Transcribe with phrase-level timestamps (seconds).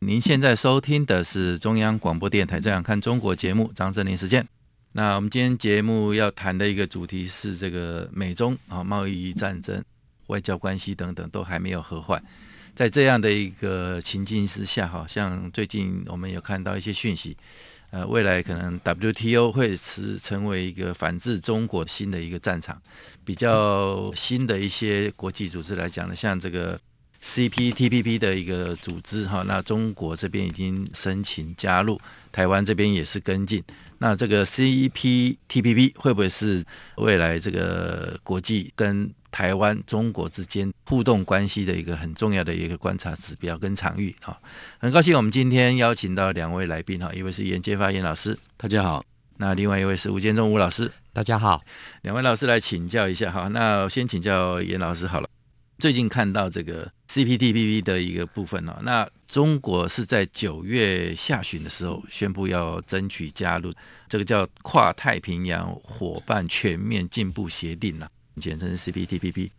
[0.00, 4.46] 您现在收听的是中央广播电台《这样看中国》节目，张正霖时间。
[4.92, 9.84] 那我们今天节目要谈的一个主题是这个美中啊贸易战争、
[10.28, 12.22] 外交关系等等都还没有和缓，
[12.76, 17.36] 在这样的一个情境之下，好像最近我们有看到一些讯息，
[17.90, 22.80] 呃，未来可能 WTO 会是成为一个反制中国新的一个战场，
[23.24, 26.78] 比较新的一些国际组织来讲呢，像这个。
[27.22, 33.62] CPTPP 的一个组织哈，那中国这边已经申请加入，台湾这边也是跟进。
[33.98, 36.62] 那这个 CPTPP 会不会是
[36.96, 44.14] 未来这个国际跟台湾、中国之间互动关系的一个很重要的一个观察指标跟场域？
[44.22, 44.40] 哈，
[44.78, 49.02] 很高兴我们今天邀请到两位来宾哈，一位是颜洁发严老师，大家好；
[49.38, 51.60] 那另外一位是吴建中吴老师，大家好。
[52.02, 55.28] 两位老师来请教一下哈，那先请教严老师好了。
[55.78, 63.72] 最近看到这个 CPTPP 的一个部分哦，那中国是在九月下旬的时候宣布要争取加入
[64.08, 68.10] 这个叫跨太平洋伙伴全面进步协定了，
[68.40, 69.50] 简称 CPTPP。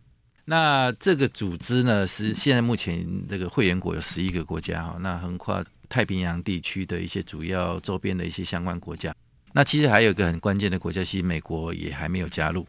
[0.44, 9.14] 那这个组织呢，是现在目前这个会员国有十一个国家哈，那横跨太平洋地区的一些主要周边的一些相关国家。
[9.52, 12.66] 那其实还有一个很关键的国家，其实美国也还没有加入。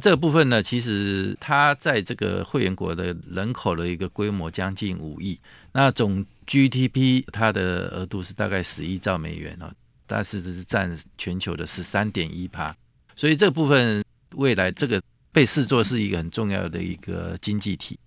[0.00, 5.36] 这个部分呢，其实它在这个会员国的人口的一个规模将近五亿，
[5.72, 9.68] 那总 GDP 它的额度是大概十一兆美元哦，
[10.06, 12.72] 但是这是占全球的十三点一趴，
[13.16, 14.04] 所以这部分
[14.36, 15.02] 未来这个
[15.32, 17.98] 被视作是一个很重要的一个经济体。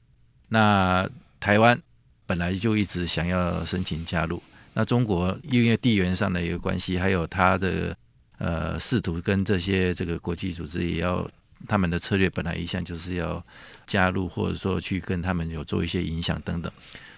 [0.47, 1.05] 那
[1.41, 1.77] 台湾
[2.25, 4.41] 本来就一直想要申请加入，
[4.73, 7.93] 那中国因为地缘上的一个关系，还有它的
[8.37, 11.29] 呃试图跟这些这个国际组织也要。
[11.67, 13.43] 他们的策略本来一向就是要
[13.85, 16.71] 加入，或者说去跟他们有做一些影响等等，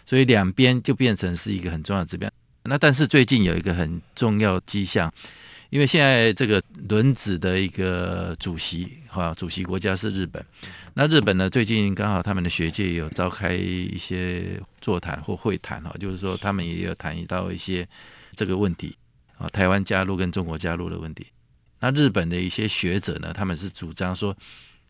[0.05, 2.29] 所以两边就变成是一个很重要的指标。
[2.63, 5.13] 那但是最近有一个很重要迹象，
[5.69, 10.43] 因为现在这个轮值的一个主席哈，主席国家是日本。
[10.93, 17.85] 那日本呢，最近刚好他们的学界有召开一些座谈或会谈哈，就是说他们也有谈到一些
[18.35, 18.95] 这个问题
[19.37, 21.25] 啊，台湾加入跟中国加入的问题。
[21.83, 24.33] 那日本的一些学者呢，他们是主张说，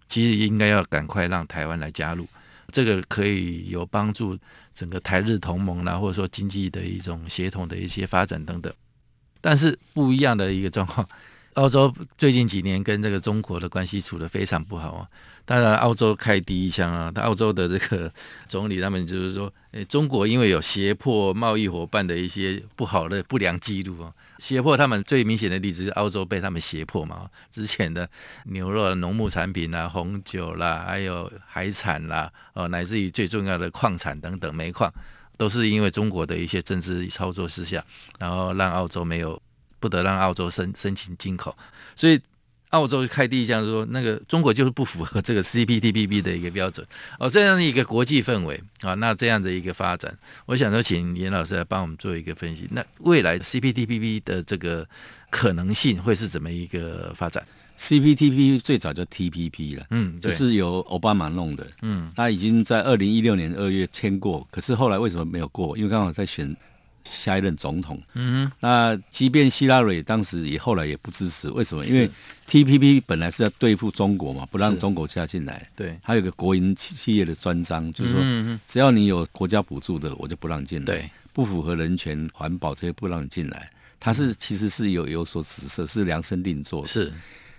[0.08, 2.28] 其实应该要赶快让台湾来加入，
[2.72, 4.38] 这个可以有帮助
[4.76, 8.72] 整个台日同盟啦，或者说经济的一种协同的一些发展等等。
[9.42, 11.10] 但是不一样的一个状况，
[11.56, 15.08] 澳洲最近几年跟这个中国的关系处得非常不好啊。
[15.46, 17.12] 当然，澳洲开第一枪啊！
[17.18, 18.10] 澳洲的这个
[18.48, 27.30] 总理他们就是说，诶，中国因为有胁迫贸易伙伴的一些不好的不良记录啊，胁迫他们最明显的例子是澳洲被他们胁迫嘛。
[27.52, 28.10] 之前的
[28.46, 34.90] 牛肉、农牧产品啦、红酒啦，还有海产啦，哦，乃至于最重要的矿产等等煤矿，
[35.36, 37.84] 都是因为中国的一些政治操作之下，
[38.18, 39.40] 然后让澳洲没有
[39.84, 41.54] 不得让澳洲申申请进口，
[41.96, 42.18] 所以。
[42.74, 46.84] 澳洲开第一枪说，那个中国就是不符合这个 CPTPP 的一个标准
[47.20, 50.12] 哦，这样的一个国际氛围啊，那这样的一个发展，
[50.48, 52.68] 我想说，请严老师来帮我们做一个分析。
[52.72, 54.88] 那未来 CPTPP 的这个
[55.30, 57.46] 可能性会是怎么一个发展
[57.78, 65.78] ？CPTPP 最早叫 TPP 了，嗯，就是由奥巴马弄的，嗯，他已经在二零一六年二月签过，可是后来为什么没有过？
[65.78, 66.58] 因为刚好在选。
[67.04, 71.86] 下一任总统，嗯哼，那即便希拉蕊当时也后来也不支持，为什么？
[71.86, 72.10] 因为
[72.50, 75.70] TPP 本来是要对付中国嘛，不让中国加进来。
[75.76, 80.86] 对，还有个国营企业的专章，就是说，只要你有国家补助的，我就不让进来。
[80.86, 83.70] 对，不符合人权、环保这些不让你进来。
[84.00, 86.88] 它是其实是有有所指涉，是量身定做的。
[86.88, 87.12] 是，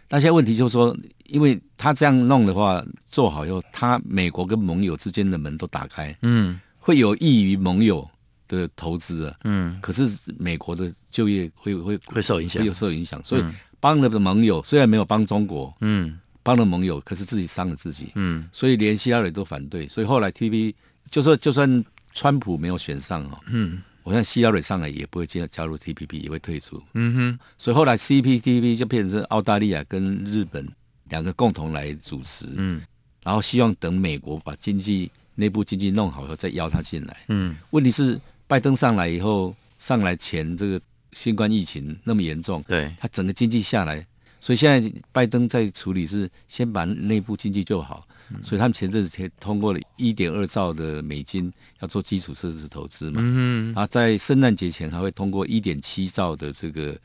[0.09, 0.97] 那现在问题就是说，
[1.27, 8.09] 因为他这样弄的话，做好以后，他美国跟盟友之间的门都打开，嗯，会有益于盟友。
[8.49, 10.09] 的投资啊，嗯，可是
[10.39, 13.45] 美国的就业会会会受影响，会有受影响，所以
[13.81, 20.75] 帮了的盟友虽然没有帮中国，嗯，帮了盟友，可是自己伤了自己，嗯，所以连希拉里都反对，所以后来 TPP
[21.11, 30.67] 就说就算川普没有选上哦，嗯，我想希拉里上来也不会加加入 TPP，也会退出，嗯哼，所以后来 CPTPP 就变成澳大利亚跟日本
[31.09, 32.83] 两个共同来主持，嗯，
[33.23, 38.21] 然后希望等美国把经济内部经济弄好以后再邀他进来，嗯，问题是。
[38.47, 40.81] 拜登上来以后，上来前这个
[41.13, 44.07] 新冠疫情那么严重，对，他整个经济下来，
[44.41, 48.07] 所以现在拜登在处理是先把内部经济做好，
[48.43, 56.97] 所以他们前阵子才通过了一点二兆的美金要做基础设施投资嘛，嗯，然后在圣诞节前还会通过一点七兆的这个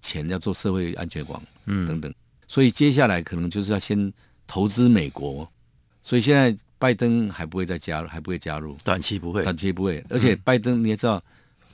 [0.00, 2.12] 钱要做社会安全网，嗯，等等，
[2.46, 4.12] 所以接下来可能就是要先
[4.46, 5.48] 投资美国，
[6.02, 6.56] 所以现在。
[6.78, 10.04] 拜登还不会再加入，还不会加入，短期不会，短期不会。
[10.08, 11.22] 而且拜登你也知道，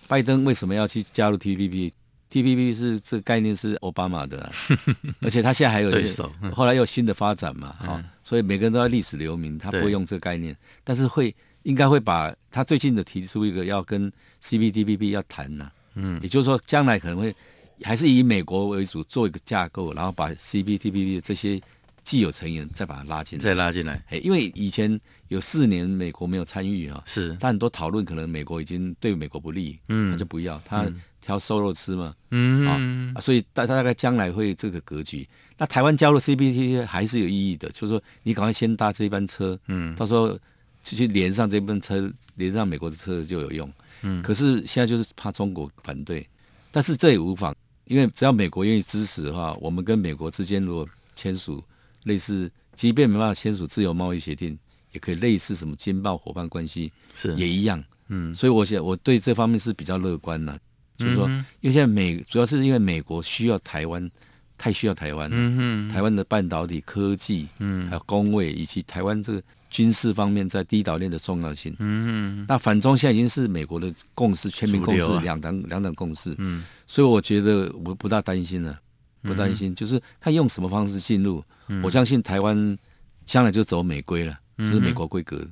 [0.08, 4.52] 拜登为什么要去加入 TPP？TPP 是这个概念是奥巴马的，啊，
[5.20, 11.34] 而且他现在还有对手，后来又有新的发展嘛，啊，所以每个人都要历史留名，他不会用这个概念，但是会
[11.64, 14.10] 应该会把他最近的提出一个要跟
[14.42, 17.34] CPTPP 要谈呐，嗯，也就是说将来可能会
[17.82, 21.60] 还是以美国为主做一个架构，然后把 CPTPP 的这些。
[22.04, 30.86] 既有成员再把它拉进来，再拉进来，因为以前有四年美国没有参与啊，是，但很多讨论可能美国已经对美国不利，嗯，他就不要，他
[31.22, 33.14] 挑瘦肉吃嘛，嗯。
[33.14, 35.26] 啊，所以大大概将来会这个格局。
[35.56, 40.38] 那台湾加入 CPTPP 还是有意义的，就是说你赶快先搭这班车，嗯，到时候
[40.82, 43.72] 去去连上这班车，连上美国的车就有用，
[44.02, 46.28] 嗯，可是现在就是怕中国反对，
[46.70, 47.54] 但是这也无妨，
[47.86, 50.86] 因为只要美国愿意支持的话，我们跟美国之间如果
[51.16, 51.64] 签署。
[52.04, 54.58] 类似，即便没办法签署自由贸易协定，
[54.92, 57.82] 也可以类似什么经贸伙伴关系，是也一样。
[58.08, 60.60] 嗯，所以我想我对这方面是比较乐观的，嗯、
[60.98, 61.26] 就是说，
[61.60, 64.10] 因为现在美主要是因为美国需要台湾，
[64.58, 65.36] 太需要台湾了。
[65.38, 71.74] 嗯，台湾的半导体科技，嗯，还有工位以及台湾这个军事方面在第一岛链的重要性。
[71.78, 76.34] 嗯，那反中现在已经是美国的共识，全民共识，两党两党共识。
[76.36, 78.78] 嗯，所以我觉得我不大担心了，
[79.24, 81.42] 不担心，就是看用什么方式进入。
[81.68, 82.78] 嗯、我相信台湾
[83.26, 85.44] 将来就走美规了，嗯、就是美国规格。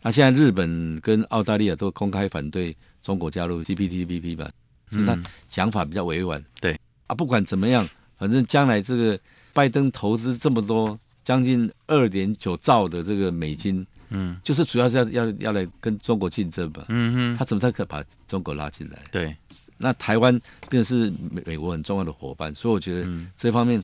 [0.00, 4.50] 那现在日本跟澳大利亚都公开反对中国加入 CPTPP 吧？
[4.90, 6.42] 实际上想法比较委婉。
[6.60, 7.88] 对啊，不管怎么样，
[8.18, 9.18] 反正将来这个
[9.52, 16.84] 拜登投资这么多，将近二点九兆的这个美金，嗯，就是主要是要要要来跟中国竞争吧。
[16.88, 18.98] 嗯哼，他怎么才可以把中国拉进来？
[19.10, 19.36] 对，
[19.82, 20.40] 那台湾
[20.70, 23.06] 便是美美国很重要的伙伴，所以我觉得
[23.36, 23.82] 这方面。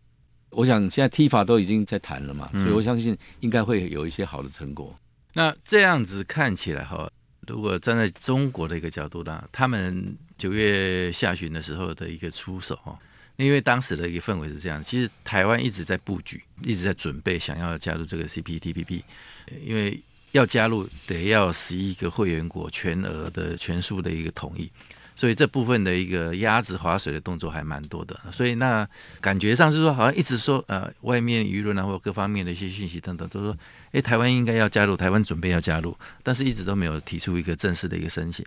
[0.51, 4.95] 我想现在 T 法都已经在谈了嘛，所以我相信应该会有一些好的成果。
[4.97, 5.01] 嗯、
[5.35, 7.07] 那这样子看起来哈，
[7.47, 12.99] 如果站在中国的一个角度呢，他们九月下旬的时候的一个出手哈，
[13.37, 19.03] 因为当时的一个氛围是这样，其实台湾一直在布局，一直在准备想要加入这个 CPTPP，
[19.63, 20.01] 因为
[20.33, 24.71] 要加入得要十一个会员国全额的全数的一个同意。
[25.19, 28.89] 所以这部分的一个鸭子划水的动作还蛮多的，所以那
[29.21, 33.59] 感觉上是说，好像一直说，呃，外面舆论啊，或各方面的一些讯息等等，都说，
[33.91, 38.47] 诶，台湾应该要加入，台湾准备要加入，但是一直都没有提出一个正式的一个申请。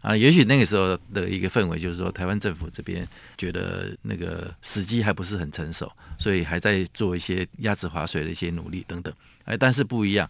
[0.00, 3.06] 啊，也许那个时候的一个氛围就是说，台湾政府这边
[3.36, 9.12] 觉得那个时机还不是很成熟，所以还在做一些鸭子划水的一些努力等等。
[9.44, 10.26] 哎，但是不一样。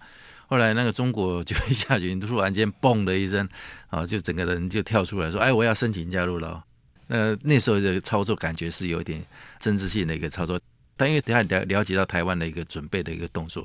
[0.51, 3.49] 后来那个中国就会下去，突然间嘣的一声，
[3.87, 6.65] 啊，就整个人就跳出来说：“哎，我要申请加入了。”
[7.07, 9.25] 那那时候的操作感觉是有点
[9.61, 10.59] 政治性的一个操作，
[10.97, 13.65] 但因为等下了了解到台湾的一个准备的一个动作，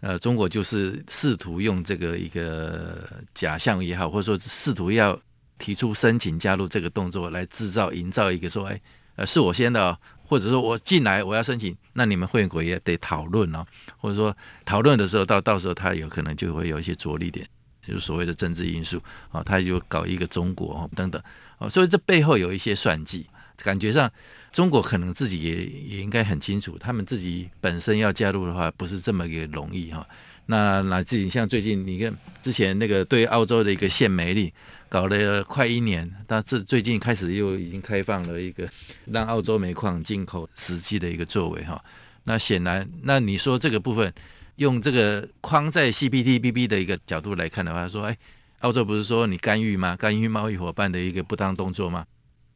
[0.00, 5.20] 呃，中国就是试图用这个一个假象也好，或者说试图要
[5.58, 8.80] 提出申请加入这个动作来制造、营造一个说：“哎，
[9.16, 13.64] 呃，是我先的哦。”或者说我进来我要申请，那你们会员国也得讨论哦。
[13.98, 17.46] 或者说讨论的时候，到到时候他有可能就会有一些着力点，
[17.86, 18.98] 就是所谓的政治因素
[19.30, 21.22] 啊，他就搞一个中国等等
[21.58, 23.26] 啊，所以这背后有一些算计。
[23.58, 24.10] 感觉上
[24.50, 30.06] 中国可能自己也也应该很清楚，他们自己本身要加入的话，不是这么一个容易哈。
[30.46, 34.50] 那来自于像最近你看之前那个对澳洲的一个限煤令。
[34.92, 38.68] 搞了快一年，但是最近开始又已经开放了一个
[39.06, 41.82] 让澳洲煤矿进口实际的一个作为哈。
[42.24, 44.12] 那显然，那你说这个部分
[44.56, 48.14] 用这个框在 CPTPP 的一个角度来看的话，说哎，
[48.60, 49.96] 澳洲不是说你干预吗？
[49.96, 52.04] 干预贸易伙伴的一个不当动作吗？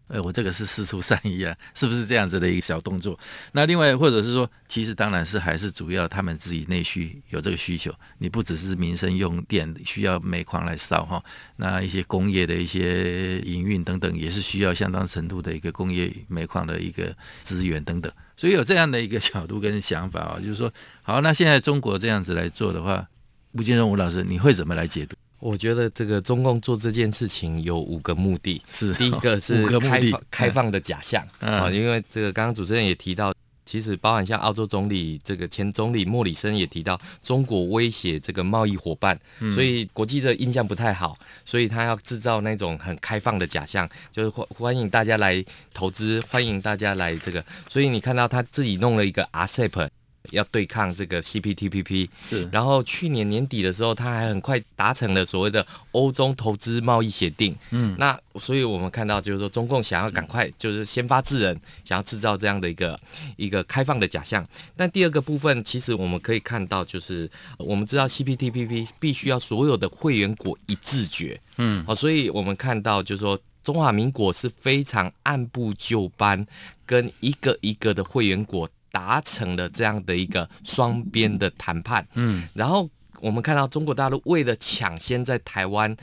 [0.09, 3.19] 呃，我这个是释出善意啊，是不是这样子的一个小动作？
[3.53, 7.93] 那另外，或者是说，其实当然是还是主要他们自己内需有这个需求。
[8.19, 11.23] 你不只是民生用电需要煤矿来烧哈，
[11.57, 18.13] 那一些工业的一些营运等等，也是需要相当程度的一个工业煤矿的一个资源等等。
[18.37, 20.73] 所以有这样的一个角度跟想法啊，就是说，
[21.03, 23.09] 好，那现在中国这样子来做的话，
[23.53, 25.17] 吴建忠吴老师，你会怎么来解读？
[25.39, 31.23] 我觉得这个中共做这件事情有五个目的，是第一个 是开放开放的假象。
[31.41, 39.19] 啊，因为这个刚刚主持人也提到，其实包含像澳洲总理这个前总理莫里森也提到，中国威胁这个贸易伙伴，
[39.53, 49.89] 所以国际的印象不太好，所以他要制造那种很开放的假象，就是欢欢迎大家来投资，欢迎大家来这个，所以你看到他自己弄了一个 RCEP。
[50.31, 57.57] 要对抗这个 CPTPP 是，然后去年年底的时候，他还很快达成了所谓的欧中投资贸易协定。
[57.71, 62.99] 嗯，那所以我们看到就是说，中共想要赶快就是先发制人，想要制造这样的一个
[63.37, 64.47] 一个开放的假象。
[64.77, 71.41] 但第二个部分，其实我们可以看到，就是我们知道 CPTPP 必须要所有的会员国一致决。
[71.59, 76.47] 嗯，好，所以我们看到就是说，中华民国是非常按部就班，
[76.85, 78.69] 跟一个一个的会员国。
[78.97, 82.89] 达成了这样的一个双边的谈判，嗯，然后
[83.21, 85.95] 我们看到中国大陆为了抢先在台湾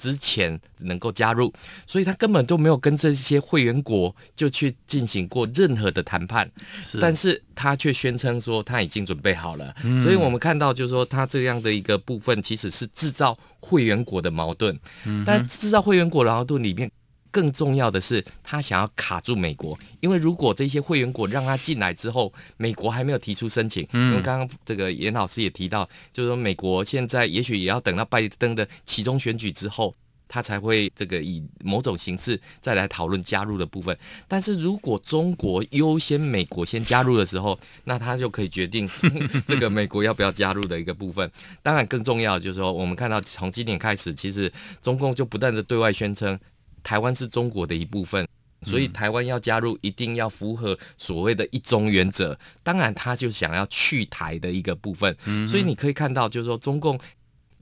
[0.00, 1.52] 之前能够加入，
[1.86, 6.50] 所以他根本就没有跟这些会员国就去进行过任何的谈判，
[6.82, 16.90] 是，但是他却宣称说他已经准备好了，嗯，所以我们看到就是说他这样的一个部分其实是制造会员国的矛盾，嗯，但制造会员国的矛盾里面。
[17.30, 29.94] 更重要的是，他想要卡住美国，因为如果这些会员国让他进来之后，美国还没有提出申请，因为刚刚这个严老师也提到，就是说美国现在也许也要等到拜登的其中选举之后，
[30.28, 33.96] 他才会这个以某种形式再来讨论加入的部分。
[34.28, 38.88] 但是如果中国优先美国先加入的时候，那他就可以决定
[39.46, 41.28] 这个美国要不要加入的一个部分。
[41.62, 46.38] 当然，更重要的就是说，我们看到从今年开始，其实中共就不断的对外宣称。
[46.82, 48.26] 台湾是中国的一部分，
[48.62, 52.38] 所以台湾要加入，一定要符合所谓的一中原则。
[52.62, 55.16] 当然，他就想要去台的一个部分。
[55.46, 56.98] 所以你可以看到，就是说中共。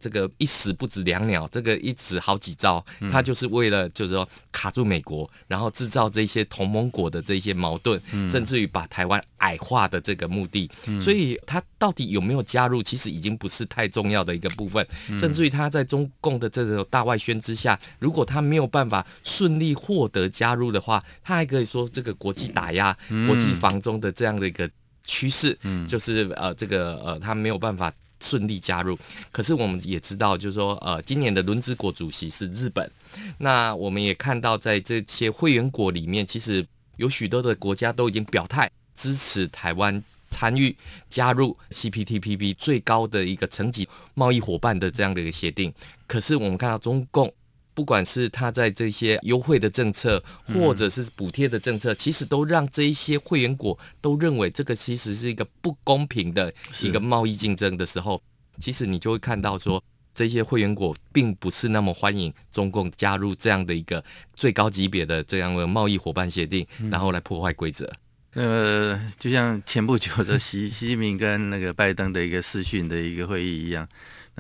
[0.00, 10.70] 这个一死不止两鸟，这个一死好几招，他就是为了就是说卡住美国，然后制造这些同盟国的这些矛盾，甚至于把台湾矮化的这个目的。
[11.00, 14.86] 所以他到底有没有加入，其实已经不是太重要的一个部分。
[15.18, 24.68] 甚至于他在中共的这种大外宣之下，如果他没有办法顺利获得加入的话，他还可以说这个国际打压、国际防中的这样的一个
[25.04, 27.92] 趋势，就是呃这个呃他没有办法。
[28.20, 28.98] 顺利加入，
[29.30, 32.90] 可是我们也知道，就是说，呃，今年的轮值国主席是日本。
[33.38, 40.76] 那我们也看到，在这些会员国里面，其实有许多的国家都已经表态支持台湾参与
[41.08, 45.72] 加入 CPTPP 最高的一个层级贸易伙伴的这样的一个协定。
[46.06, 47.32] 可是我们看到中共。
[47.78, 58.20] 不管是他在这些优惠的政策，或者是补贴的政策，其实都让这一些会员国都认为这个其实是一个不公平的一个贸易竞争的时候，
[58.60, 59.80] 其实你就会看到说，
[60.12, 64.04] 这些会员国并不是那么欢迎中共加入这样的一个
[64.34, 67.88] 最高级别的这样的贸易伙伴协定，然后来破坏规则。
[68.34, 73.88] 呃，就像前不久的习 习近平跟那个拜登的一个视讯的一个会议一样。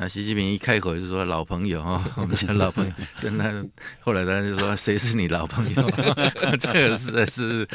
[0.00, 3.66] 那习近平一开口就说老朋友哈，我们讲老朋友，真的。
[3.98, 5.90] 后来他就说谁是你老朋友？
[6.60, 7.66] 这个实在是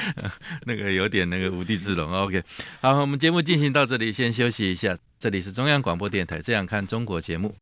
[0.66, 2.10] 那个有点那个无地自容。
[2.14, 2.42] OK，
[2.80, 4.96] 好，我们节目进行到这里，先休息一下。
[5.20, 7.54] 这里是中央广播电台《这样看中国》节目，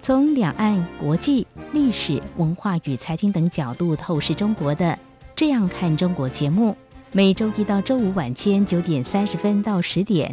[0.00, 4.86] 从两岸、国际、历史文化与财经等角度透视中国的
[5.34, 6.76] 《这样看中国》节目，
[7.10, 10.32] 每周一到周五晚间九点三十分到十点。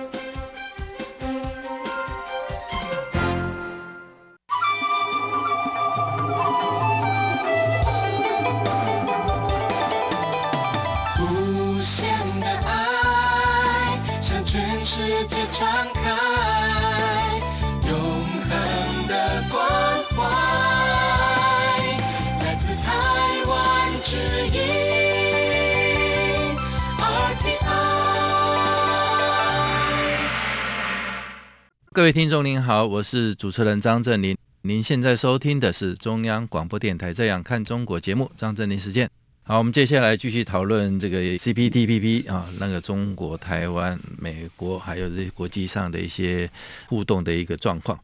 [32.11, 34.35] 听众您好，我是主持人张正林。
[34.63, 39.09] 您现在收听的是中央广播电台《这样看中国》节目，张正霖时间。
[39.43, 46.49] 好，我们接下来继续讨论这个 CPTPP 啊，那个中国、台湾、美国还有这些国际上的一些
[46.87, 47.97] 互动的一个状况。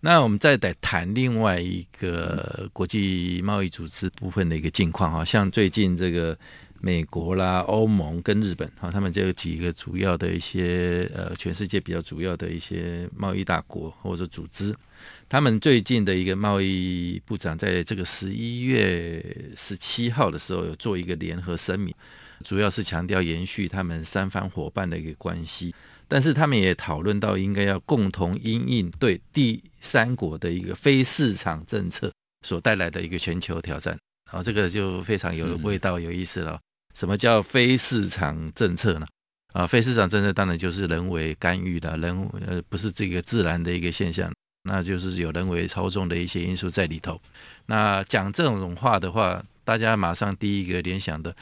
[0.00, 6.36] 那我们再得谈另外一个国际贸易组织部分的一个近况啊，像最近这个
[6.84, 14.74] 美国啦、欧盟跟日本啊，他们这几个主要的一些呃，全世界比较主要的一些贸易大国或者组织，
[15.26, 19.24] 他们最近的一个贸易部长在这个十一月
[19.56, 21.94] 十七号的时候有做一个联合声明，
[22.44, 25.74] 主要是强调延续他们三方伙伴的一个关系。
[26.06, 32.12] 但是他们也讨论到，应该要共同因应对第三国的一个非市场政策
[32.46, 33.98] 所带来的一个全球挑战。
[34.30, 36.60] 好，这个就非常有味道、有意思了。
[36.94, 39.06] 什么叫非市场政策呢？
[39.52, 44.32] 啊，非市场政策当然就是人为干预的，人呃不是这个自然的一个现象，
[44.62, 47.20] 那就是有人为操纵的一些因素在里头。
[47.66, 51.34] 那讲这种话的话，大家马上第一个联想的。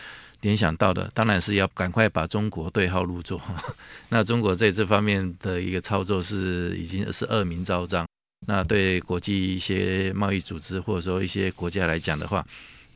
[0.42, 3.40] 联想到的当然是要赶快把中国对号入座。
[4.10, 8.04] 那中国在这方面的一个操作是已经是恶名昭彰。
[8.48, 12.44] 那对国际一些贸易组织或者说一些国家来讲的话，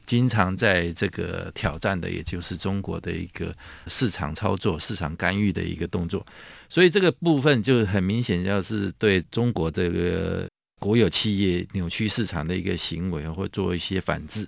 [0.06, 3.54] 经常在这个挑战的也就是中国的一个
[3.86, 6.25] 市场操作、市场干预的一个动作。
[6.68, 10.48] 所以这个部分就很明显，要是对中国这个
[10.80, 14.46] 国有企业扭曲市场的一个行为，会做一些反制。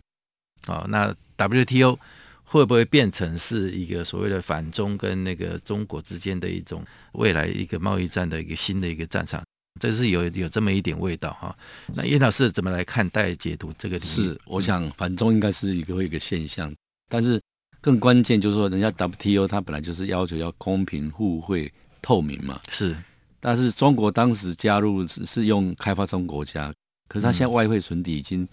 [0.66, 1.98] 啊，那 WTO。
[2.50, 9.44] 会不会变成是一个所谓的反中跟那个中国之间的一种未来一个贸易战的一个新的一个战场？
[9.78, 11.56] 这是有有这么一点味道哈。
[11.94, 13.98] 那叶老师怎么来看待解读这个？
[13.98, 16.74] 是，我想反中应该是一个一个现象，
[17.08, 17.40] 但是
[17.80, 22.60] 更关键就是说，人家 WTO 它本来就是要求要公平、互惠、透明嘛。
[22.70, 22.96] 是，
[23.40, 26.74] 但是中国当时加入是用开发中国家，
[27.08, 28.46] 可是它现在外汇存底已经。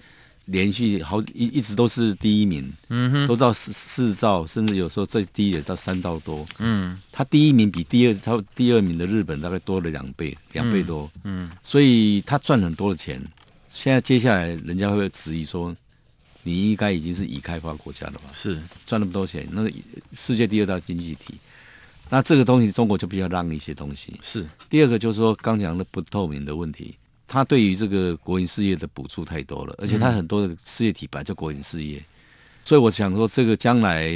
[0.45, 13.21] 连续好一一直都是第一名，嗯哼，都到四四兆，甚至有时候最低也到三兆多，嗯，他第一名比第二超第二名的日本大概多了两倍，两倍多，嗯，嗯，所以他赚很多的钱。
[13.69, 15.75] 现在接下来人家会不会质疑说，
[16.43, 18.29] 你应该已经是已开发国家了吧？
[18.31, 19.71] 是赚那么多钱，那个
[20.15, 21.33] 世界第二大经济体，
[22.09, 24.13] 那这个东西中国就比较让一些东西。
[24.21, 26.95] 是第二个就是说刚讲的不透明的问题。
[27.35, 32.01] 他对于这个国营事业的补助太多了，而且他很多的事业体本来就国营事业，
[32.63, 34.07] 所以我想说，这个将来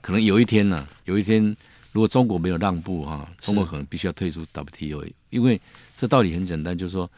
[0.00, 1.44] 可能有一天呢、啊，有一天
[1.90, 5.60] 如果中国没有让步哈，中国可能必须要退出 WTO，因为
[5.96, 7.10] 这道理很简单，就是说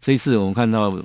[0.00, 1.00] 这一次我们看到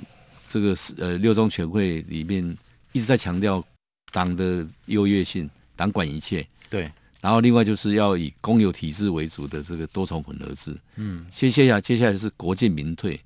[0.48, 2.44] 这个呃六中全会里面
[2.90, 3.64] 一直在强调
[4.10, 13.20] 党的优越性，党管一切，对，然后另外就是要以公有体制为主的这个多重混合制，嗯，接下来接下来是国进民退。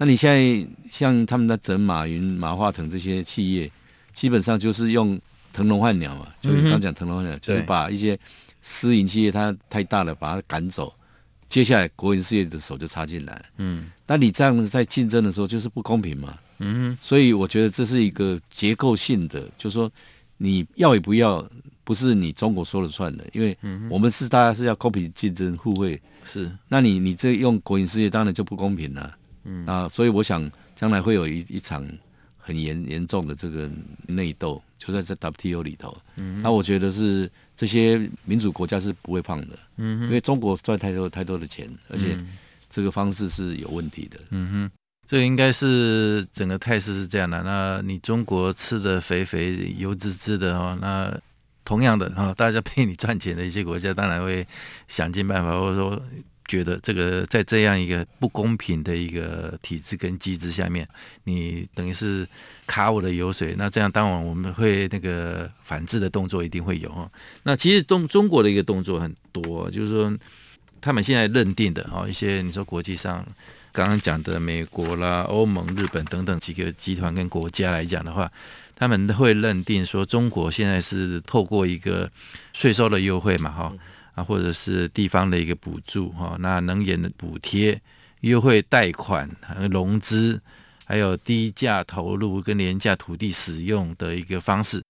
[0.00, 3.70] 那你现在像他们在整马云、马化腾这些企业，
[4.14, 5.20] 基本上就是用
[5.52, 8.18] 腾笼换鸟嘛，就是刚讲腾笼换鸟，就是把一些
[8.62, 10.90] 私营企业它太大了，把它赶走，
[11.50, 13.44] 接下来国营事业的手就插进来。
[13.58, 16.34] 嗯，那你这样子在竞争的时候就是不公平嘛。
[16.60, 19.92] 嗯，所以我觉得这是一个结构性的，就是说
[20.38, 21.46] 你要也不要，
[21.84, 23.54] 不是你中国说了算的，因为
[23.90, 26.00] 我们是大家是要公平竞争、互惠。
[26.24, 29.14] 是，那你你这用国营事业当然就不公平了。
[29.44, 31.86] 嗯啊，所以我想将来会有一一场
[32.36, 33.70] 很严严重的这个
[34.06, 35.96] 内斗，就在这 WTO 里头。
[36.16, 39.58] 嗯，那我觉得是这些民主国家是不会放的。
[39.76, 42.18] 嗯，因为中国赚太多太多的钱，而且
[42.68, 44.18] 这个方式是有问题的。
[44.30, 44.70] 嗯哼，
[45.06, 47.42] 这个应该是整个态势是这样的。
[47.42, 51.18] 那你中国吃的肥肥油滋滋的哦，那
[51.64, 54.46] 同样的哈，大家陪你赚钱的一些国家，当然会
[54.88, 56.02] 想尽办法，或者说。
[56.50, 60.84] 觉得这个在这样一个不公平的一个体制跟机制下面，
[61.22, 62.26] 你等于是
[62.66, 67.08] 卡我的油水，那这样当然我们会那个反制的动作一定会有哈。
[67.44, 70.12] 那其实中中国的一个动作很多，就是说
[70.80, 73.24] 他们现在认定的哦一些你说国际上
[73.70, 78.28] 刚刚讲的美国啦、欧盟、日本等等几个集团跟国家来讲的话，
[78.74, 82.10] 他们会认定说中国现在是透过一个
[82.52, 83.72] 税收的优惠嘛，哈。
[84.14, 87.80] 啊，或者是地方的一个补助哈，那能源的补贴、
[88.20, 89.28] 优惠贷款、
[89.70, 90.40] 融资，
[90.84, 94.82] 还有低价投入跟廉价土地使用的一个方式，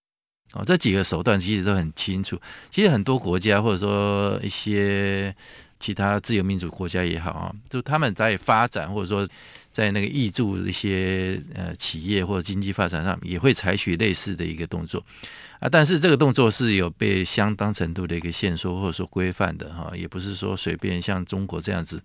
[0.53, 2.41] 哦，这几个手段其实都很清楚。
[2.71, 5.35] 其实很多国家或者说一些
[5.79, 9.27] 其他自由民主国家也好啊，就他们在发展或者说
[9.81, 15.03] 在那个挹注一些呃企业或者经济发展上，也会采取类似的一个动作。
[15.59, 21.99] 啊，但是这个动作是有被相当程度的一个限缩或者说规范的哈，也不是说随便像中国这样子，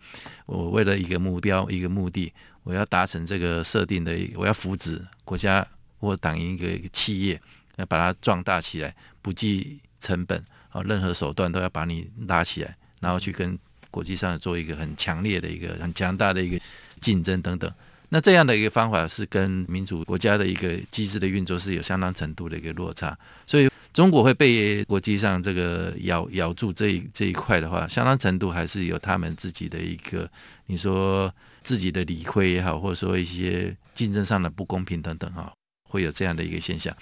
[0.45, 2.31] 我为了一个目标一个目的，
[2.63, 5.67] 我要达成这个设定的，我要扶植国家
[5.99, 7.41] 或党一个企业
[7.75, 13.59] 要把它壮大起来，不计成本啊，任何手段都要把你拉起来，然后去跟
[13.91, 16.59] 国际上做一个很强烈的一个很强大的一个
[17.01, 17.71] 竞争等等。
[18.09, 30.29] 那这样的一个方法是跟民主国家的一个机制的运作是有相当程度的一个落差，所以中国会被国际上这个咬咬住这一这一块的话，相当程度还是有他们自己的一个，
[30.67, 35.51] 你说自己的理亏也好，或者说一些竞争上的不公平等等哈，
[35.89, 36.95] 会有这样的一个现象。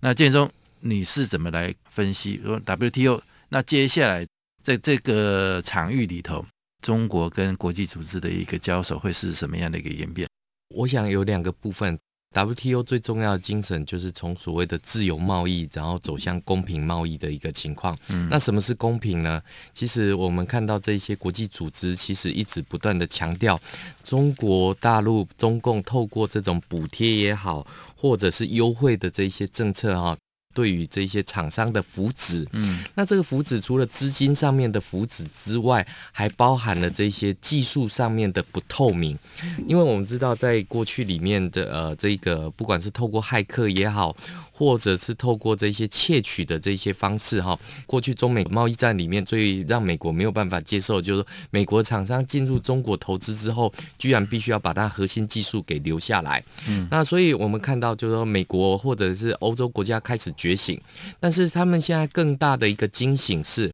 [0.00, 0.48] 那建中，
[0.80, 3.20] 你是怎么来分析说 WTO？
[3.48, 4.24] 那接下来
[4.62, 6.46] 在这个场域里头，
[6.84, 10.28] 中国跟国际组织的一个交手会是什么样的一个演变？
[10.74, 11.98] 我想有两个部分
[12.34, 17.96] ，WTO 最重要的精神就是从所谓的自由贸易，然后走向公平贸易的一个情况。
[18.10, 19.40] 嗯，那什么是公平呢？
[19.72, 23.58] 其实我们看到这些国际组织，其实一直不断的强调，
[24.02, 27.66] 中国大陆中共透过这种补贴也好，
[27.96, 30.14] 或者是优惠的这些政策哈。
[30.54, 39.18] 对于这些厂商的福祉，嗯，那这个福祉除了资金上面的福祉之外，还包含了这些技术上面的不透明。
[39.66, 44.16] 因为我们知道，在过去里面的呃，这个不管是透过骇客也好，
[44.52, 56.42] 或者是透过这些窃取的这些方式哈，过去中美贸易战里面最让美国没有办法接受，就是美国厂商进入中国投资之后，居然必须要把它核心技术给留下来。
[56.68, 60.32] 嗯，那所以我们看到，就是说美国或者是欧洲国家开始。
[60.44, 60.78] 觉醒，
[61.18, 63.72] 但是他们现在更大的一个惊醒是，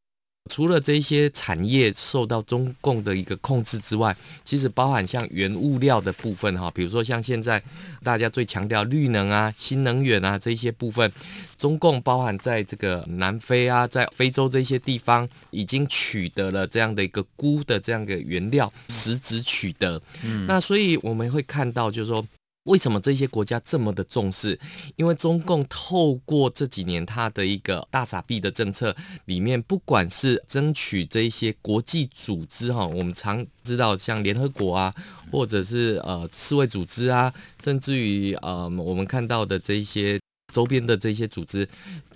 [0.49, 7.61] 除了这些产业受到中共的一个控制之外，其实包含像原物料的部分哈，比如说像现在
[8.05, 11.11] 大家最强调绿能啊、新能源啊这些部分，
[11.59, 20.01] 中共包含在这个南非啊、在非洲这些地方已经取得了这样的一个钴的这样的原料，实质取得。
[20.23, 22.25] 嗯，那所以我们会看到，就是说。
[22.65, 24.59] 为什么这些国家这么的重视？
[24.97, 28.95] 因为中共透过这几年他的一个大傻币的政策
[29.25, 34.95] 里面，不管是争取这一些国际组织哈，我们常知道像联合国啊，
[35.33, 37.33] 或者是呃世卫组织啊，
[37.65, 40.21] 甚至于呃我们看到的这一些
[40.53, 41.67] 周边的这些组织，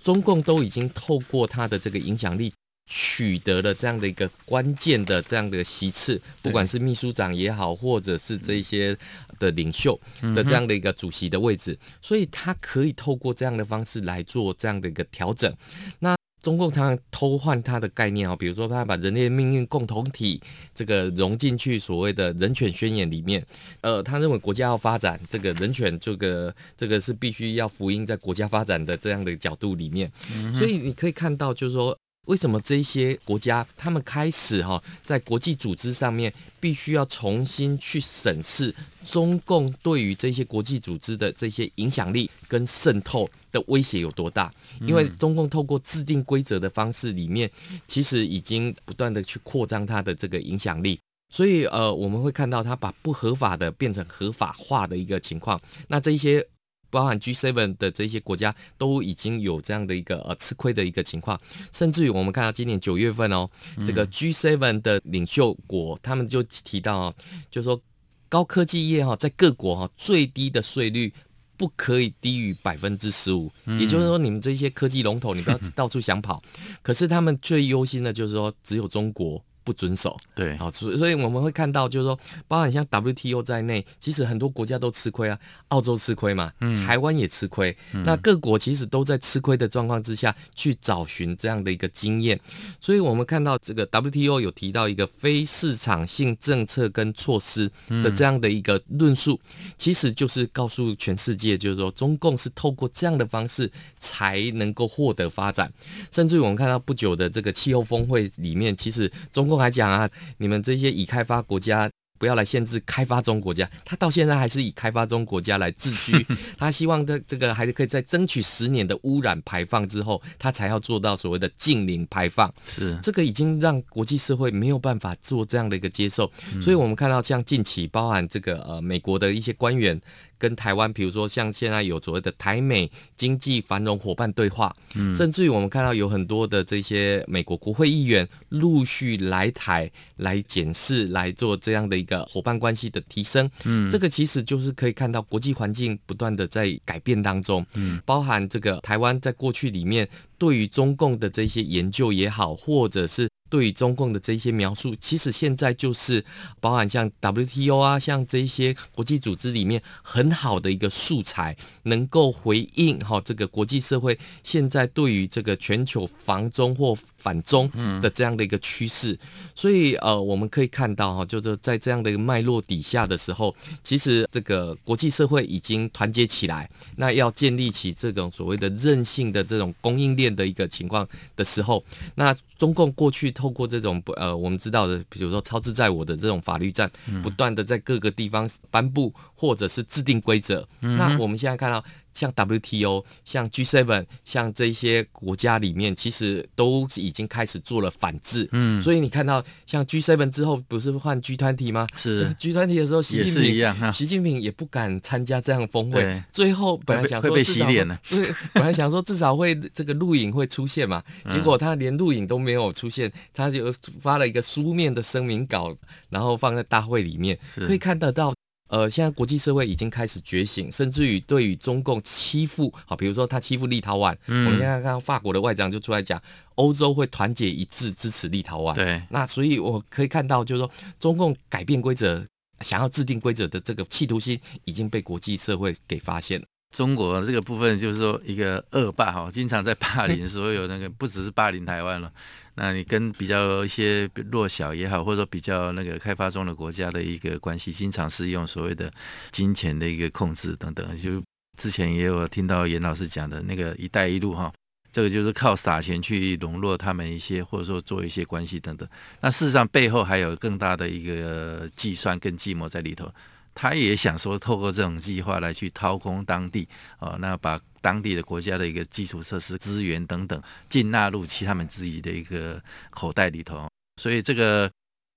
[0.03, 2.53] 中共都已经透过他的这个影响力。
[2.87, 8.97] 取得了这样的一个关键的这样的席次，不管是秘书长也好，或者是这些
[9.39, 9.99] 的领袖
[10.35, 15.51] 的这样的一个主席的位置，所以他可以透过这样的方式来做这样的一个调整。
[15.99, 20.39] 那中共常常偷换他的概念啊，比如说他把人类命运共同体
[20.75, 23.43] 这个融进去所谓的人权宣言里面，
[23.81, 30.13] 呃，他认为国家要发展，这个人权这个这个是必须要福音在国家发展的这样的角度里面，
[30.55, 31.99] 所以你可以看到就是说。
[32.27, 44.53] 为什么这些国家他们开始哈在国际组织上面必须要重新去审视中共对于这些国际组织的这些影响力跟渗透的威胁有多大？
[44.81, 47.51] 因为中共透过制定规则的方式里面，
[47.87, 55.61] 其实已经不断的去扩张它的这个影响力，所以呃我们会看到它把不合法的变成合法化的一个情况。
[55.89, 56.47] 那这一些。
[56.95, 61.39] 包含 G7 的这些国家都已经有这样的一个呃吃亏的一个情况，
[61.73, 63.51] 甚至于我们看到今年九月份哦，
[63.85, 67.15] 这个 G7 的领袖国他们就提到哦，
[67.51, 67.81] 就是说
[68.29, 71.13] 高科技业哈在各国哈最低的税率
[71.57, 76.41] 不可以低于百分之十五，也就是说你们这些科技龙头你不要 到处想跑，
[76.81, 79.45] 可是他们最忧心的就是说只有中国。
[79.65, 92.39] 不遵守，对，好，所所以我们会看到，就是说，包含像 WTO 在内，其实很多国家都吃亏啊，澳洲吃亏嘛，嗯，台湾也吃亏，嗯，那各国其实都在吃亏的状况之下去找寻这样的一个经验，
[92.79, 99.41] 所以我们看到这个 WTO 有提到一个非市场性政策跟措施的这样的一个论述，
[99.79, 105.73] 其实就是告诉全世界，就是说中共是透过这样的方式才能够获得发展，
[106.11, 109.54] 甚至于我们看到不久的这个气候峰会里面，其实中共。
[109.59, 116.25] 还讲啊，你们这些已开发国家不要来限制开发中国家，他到现在还是以开发中国家来自居，
[116.57, 122.51] 他希望的这个还是可以在争取十年的污染排放之后，他才要做到所谓的净零排放。
[122.67, 126.31] 是这个已经让国际社会没有办法做这样的一个接受，
[126.63, 130.01] 所以我们看到像近期包含这个呃美国的一些官员。
[130.39, 153.29] 跟台湾，比如说像现在有所谓的台美经济繁荣伙伴对话，嗯，甚至于我们看到有很多的这些美国国会议员陆续来台来检视，来做这样的一个伙伴关系的提升，嗯，这个其实就是可以看到国际环境不断的在改变当中，嗯，包含这个台湾在过去里面对于中共的这些研究也好，或者是。
[153.55, 156.25] 对于中共的这些描述，其实现在就是
[156.59, 167.71] 包含像 WTO 啊，像这一些国际组织里面很好的一个素材，能够回应哈这个国际社会现在对于这个全球防中或反中
[168.03, 169.17] 的这样的一个趋势。
[169.55, 181.85] 所以呃，我们可以看到哈，就是在这样的一个脉络底下的时候，其实这个国际社会已经团结起来，那要建立起这种所谓的韧性的这种供应链的一个情况的时候，
[182.17, 186.91] 那中共过去透过这种呃，我们知道的，比如说超支在我的这种法律战，
[187.23, 190.67] 不断的在各个地方颁布或者是制定规则。
[190.81, 191.85] 那我们现在看到。
[192.15, 198.49] 像 WTO、像 G7、像这些国家里面，其实都已经开始做了反制。
[198.53, 201.87] 嗯，所以你看到像 G7 之后，不是换 G20 吗？
[201.97, 206.23] 是 G20 的时候，习近平也、啊、习近平也不敢参加这样的峰会。
[206.31, 215.75] 最后本来想说至少会，会被洗脸呢， 对，本来想说至少会这个录影会出现嘛，结果他连录影都没有出现，他就发了一个书面的声明稿，
[216.09, 218.33] 然后放在大会里面，可以看得到。
[218.75, 226.21] 呃，现在国际社会已经开始觉醒，甚至于对于中共欺负，好，比如说他欺负立陶宛，嗯、我们现在看到法国的外长就出来讲，
[226.57, 228.75] 欧洲会团结一致支持立陶宛。
[228.75, 232.27] 对，那所以我可以看到，就是说中共改变规则，
[232.63, 236.47] 想要制定规则的这个企图心已经被国际社会给发现了。
[236.75, 242.11] 中国这个部分就是说一个恶霸哈，经常在霸凌所有那个，不只是霸凌台湾了。
[242.57, 248.93] 那你跟比较一些弱小也好，或者说比较那个开发中的国家的一个关系，经常是用所谓的
[249.33, 250.97] 金钱的一个控制等等。
[250.97, 251.23] 就
[251.57, 254.53] 之前也有听到严老师讲的那个“一带一路”哈，
[254.93, 258.89] 这个就是靠撒钱去笼络他们一些，或者说做一些关系等等。
[259.21, 263.13] 那事实上背后还有更大的一个计算跟计谋在里头。
[263.55, 273.69] 他也想说，透过这种计划来去掏空当地，哦，那把当地的国家的一个基础设施资源等等，尽纳入其他们自己的一个口袋里头。
[274.01, 274.69] 所以这个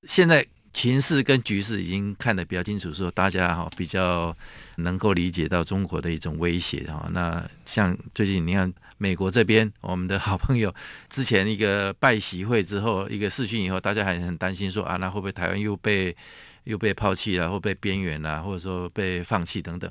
[0.07, 4.35] 现在情势跟局势已经看得比较清楚，说大家哈比较
[4.75, 7.09] 能够理解到中国的一种威胁哈。
[7.11, 10.71] 那像最近你看美国这边，我们的好朋友
[11.09, 16.15] 之前一个拜习会之后一个视讯以后，大家还很担心说啊，那会不会台湾又被？
[16.67, 19.89] 又被抛弃了，或被边缘了，或者说被放弃等等，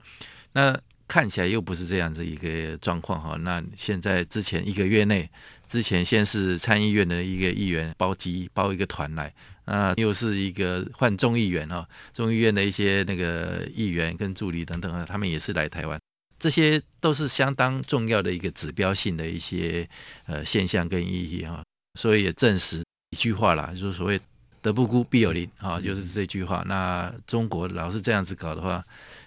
[0.53, 3.37] 那看起来又不是这样子一个状况哈。
[3.37, 5.29] 那现在之前一个月内，
[5.67, 9.33] 之前先是参议院的一个议员包机包一个团来，
[9.65, 15.99] 那又是一个换众议员哈，众议院的一些那个议员跟助理等等啊，他们也是来台湾，
[16.39, 19.89] 这些都是相当重要的一个指标性的一些
[20.27, 21.62] 呃现象跟意义哈。
[21.99, 24.21] 所以也证实一句话啦，就是所谓。
[24.61, 26.62] 德不孤，必有邻啊，就是这句话。
[26.66, 28.85] 那中国老是这样子搞的话，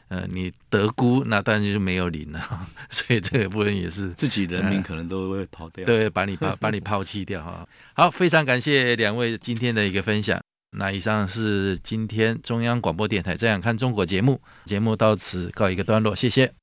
[0.10, 2.68] 呃，你德孤，那当然就没有邻了。
[2.90, 7.68] 所以这个部分也是自己人民可能都会跑掉，对，把你把 把你抛弃掉哈。
[7.94, 10.40] 好，非常感谢两位今天的一个分享。
[10.78, 16.54] 那以上是今天中央广播电台《这样看中国》节目，节目到此告一个段落，谢谢。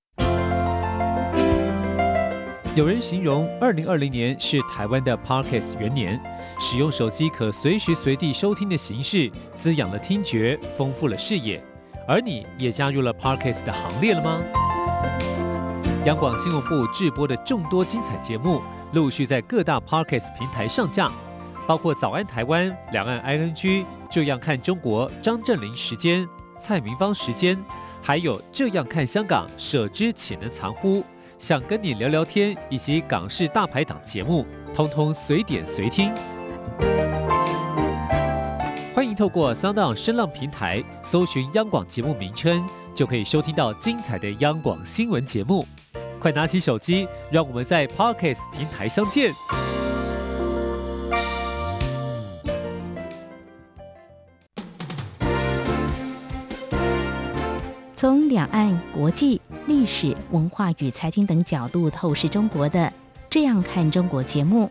[2.77, 6.21] 有人形容二零二零年是台湾的 Podcast 元年，
[6.59, 11.63] 使用手机可随时随地收听的形式，滋养了听觉，丰富了视野。
[12.09, 14.41] 而你也加入了 Parkes 的行列了吗？
[16.07, 21.11] 央广新闻部制播的众多精彩节目，陆续在各大 Parkes 平台上架，
[21.67, 23.55] 包括《早安台湾》、《两岸 ING》、
[24.11, 26.27] 《这样看中国》、张振林时间、
[26.59, 27.59] 蔡明芳时间，
[28.01, 31.05] 还有《这样看香港》、舍之岂能藏乎？
[31.39, 36.11] 想跟你聊聊天，以及港式大排档节目，通通随点随听。
[38.95, 45.67] 欢迎透过 SoundOn 声浪平台搜寻央广节目名称，就可以收听到精彩的央广新闻节目。
[46.21, 49.33] 快拿起手机，让我们在 Podcast 平台相见。
[57.95, 59.41] 从两岸国际。
[59.69, 62.79] 历史文化与财经等角度透视中国的
[63.29, 64.71] 《这样看中国》节目，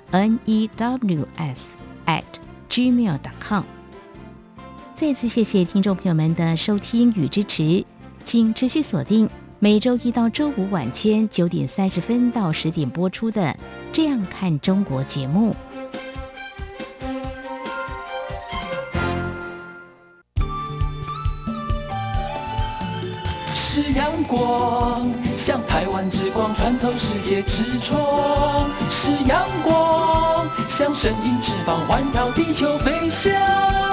[0.11, 1.69] n e w s
[2.05, 2.23] at
[2.69, 3.63] gmail dot com。
[4.93, 7.83] 再次谢谢听众朋友们的收听与支持，
[8.23, 13.41] 请持续锁定每周一到周五晚间九点三十分到十点播出的
[13.91, 15.55] 《这样看中国》节目。
[23.55, 24.80] 是阳光。
[25.35, 33.90] 像台湾之光穿透世界之窗；是阳光，像神鹰翅膀环绕地球飞翔。